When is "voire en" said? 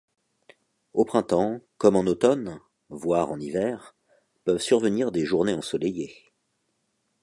2.89-3.39